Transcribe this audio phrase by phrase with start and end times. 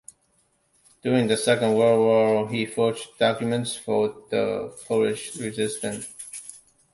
[1.03, 6.07] During the Second World War he forged documents for the Polish resistance.